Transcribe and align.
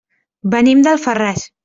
Venim 0.55 0.81
d'Alfarràs. 0.87 1.45